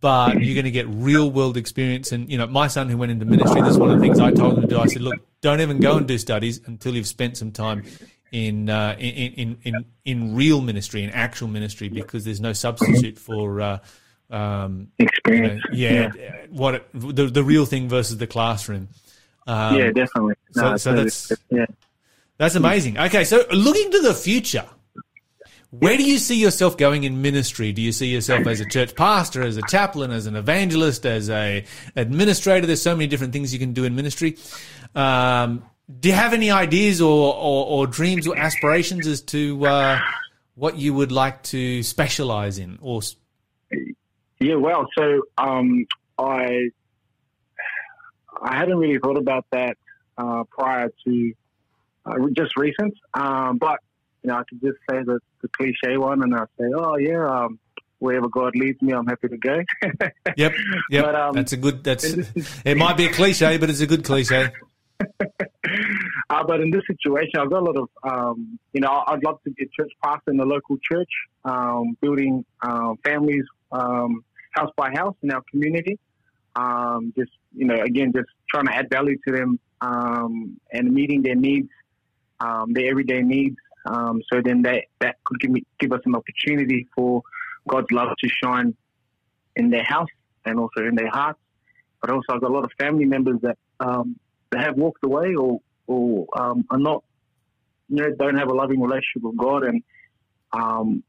[0.00, 2.12] but you're going to get real world experience.
[2.12, 4.18] And you know, my son who went into ministry, this is one of the things
[4.18, 4.78] I told him to do.
[4.78, 7.84] I said, look, don't even go and do studies until you've spent some time
[8.32, 13.18] in, uh, in, in in in real ministry, in actual ministry, because there's no substitute
[13.18, 13.60] for.
[13.60, 13.78] Uh,
[14.30, 15.62] um, you know, Experience.
[15.74, 16.10] yeah,
[16.48, 18.88] what it, the the real thing versus the classroom.
[19.46, 20.34] Um, yeah, definitely.
[20.52, 21.66] so- so that's- yeah.
[22.38, 22.98] That's amazing.
[22.98, 24.64] Okay, so looking to the future,
[25.70, 27.72] where do you see yourself going in ministry?
[27.72, 31.28] Do you see yourself as a church pastor, as a chaplain, as an evangelist, as
[31.30, 31.64] a
[31.94, 32.66] administrator?
[32.66, 34.38] There's so many different things you can do in ministry.
[34.94, 35.62] Um,
[36.00, 40.00] do you have any ideas or, or, or dreams or aspirations as to uh,
[40.54, 42.78] what you would like to specialize in?
[42.80, 43.00] Or
[44.40, 45.86] Yeah, well, so um,
[46.18, 46.70] I
[48.40, 49.76] I hadn't really thought about that
[50.18, 51.32] uh, prior to
[52.06, 53.78] uh, just recent, um, but
[54.22, 57.26] you know I could just say the, the cliche one, and I say, oh yeah,
[57.26, 57.58] um,
[57.98, 59.62] wherever God leads me, I'm happy to go.
[60.36, 60.52] yep,
[60.90, 61.04] yep.
[61.04, 61.84] But, um, that's a good.
[61.84, 62.76] That's it.
[62.76, 64.50] Might be a cliche, but it's a good cliche.
[66.32, 69.38] Uh, but in this situation, I've got a lot of, um, you know, I'd love
[69.44, 71.10] to be a church pastor in the local church,
[71.44, 75.98] um, building uh, families um, house by house in our community.
[76.56, 81.20] Um, just, you know, again, just trying to add value to them um, and meeting
[81.20, 81.68] their needs,
[82.40, 83.56] um, their everyday needs.
[83.86, 87.22] So then that, that could give, me, give us an opportunity for
[87.68, 88.74] God's love to shine
[89.54, 90.08] in their house
[90.46, 91.40] and also in their hearts.
[92.00, 95.60] But also, I've got a lot of family members that that have walked away or
[95.86, 97.04] or um, are not,
[97.88, 99.82] you know, don't have a loving relationship with God, and
[100.52, 101.02] um,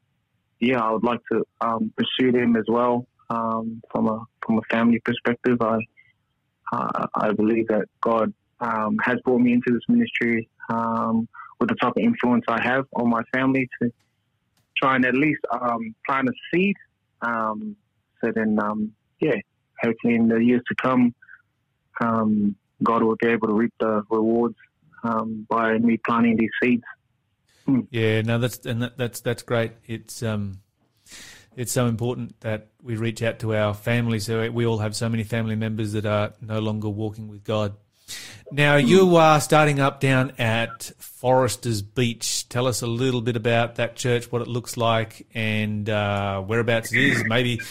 [0.59, 4.61] yeah, I would like to um, pursue them as well um, from a from a
[4.69, 5.61] family perspective.
[5.61, 5.80] I
[6.71, 11.28] uh, I believe that God um, has brought me into this ministry um,
[11.59, 13.91] with the type of influence I have on my family to
[14.78, 16.76] try and at least um, plant a seed.
[17.21, 17.76] Um,
[18.21, 19.36] so then, um, yeah,
[19.82, 21.13] hopefully in the years to come,
[22.01, 24.55] um, God will be able to reap the rewards
[25.03, 26.84] um, by me planting these seeds.
[27.91, 29.71] Yeah, no, that's and that, that's that's great.
[29.86, 30.59] It's um,
[31.55, 34.27] it's so important that we reach out to our families.
[34.27, 37.73] We all have so many family members that are no longer walking with God.
[38.51, 42.47] Now you are starting up down at Forresters Beach.
[42.49, 46.93] Tell us a little bit about that church, what it looks like, and uh, whereabouts
[46.93, 47.23] it is.
[47.25, 47.61] Maybe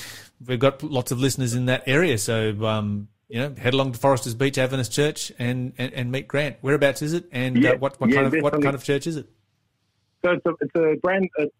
[0.44, 3.98] we've got lots of listeners in that area, so um, you know, head along to
[3.98, 6.56] Forresters Beach Adventist Church and, and, and meet Grant.
[6.60, 9.06] Whereabouts is it, and Yeah, uh, what what yeah, kind of what kind of church
[9.06, 9.26] is it?
[10.22, 11.54] So it's a, it's a brand it's,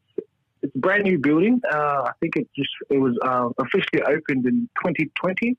[0.61, 1.63] it's a brand new building.
[1.73, 5.57] Uh, I think it just it was uh, officially opened in 2020.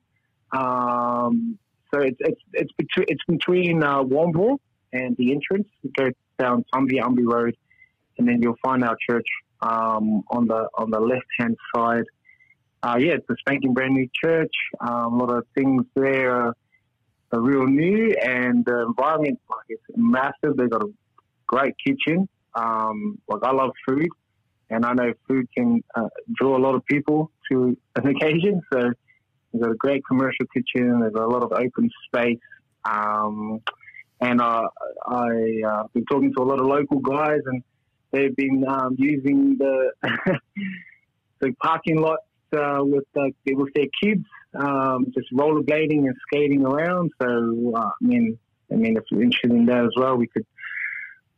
[0.52, 1.58] Um,
[1.92, 4.04] so it's it's it's between it's between uh,
[4.94, 5.68] and the entrance.
[5.82, 7.58] You go down Umby Umby Road,
[8.20, 9.28] and then you'll find our church
[9.62, 12.06] um, on the on the left hand side.
[12.84, 14.52] Uh, yeah, it's a spanking brand new church.
[14.82, 16.56] Um, a lot of things there are,
[17.32, 20.58] are real new, and the environment like it's massive.
[20.58, 20.92] They've got a
[21.48, 22.28] great kitchen.
[22.56, 24.10] Um, like I love food,
[24.70, 28.62] and I know food can uh, draw a lot of people to an occasion.
[28.74, 28.92] So
[29.54, 31.00] they've got a great commercial kitchen.
[31.00, 32.40] They've got a lot of open space.
[32.84, 33.62] Um,
[34.20, 34.68] and uh,
[35.08, 37.64] I uh, been talking to a lot of local guys, and
[38.12, 39.92] they've been um, using the
[41.40, 42.20] the parking lot
[42.54, 47.12] uh, with uh, with their kids, um, just rollerblading and skating around.
[47.22, 48.38] So uh, I mean,
[48.72, 50.46] I mean, if you're interested in that as well, we could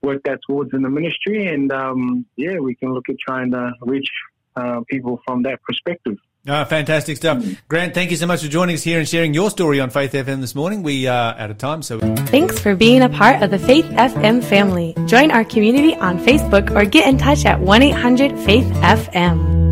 [0.02, 3.74] work that towards in the ministry, and um, yeah, we can look at trying to
[3.82, 4.10] reach
[4.56, 6.18] uh, people from that perspective.
[6.48, 7.44] Ah, fantastic stuff.
[7.68, 10.12] Grant, thank you so much for joining us here and sharing your story on Faith
[10.12, 10.84] FM this morning.
[10.84, 14.44] We are out of time, so Thanks for being a part of the Faith FM
[14.44, 14.94] family.
[15.08, 19.65] Join our community on Facebook or get in touch at 1 800 Faith FM.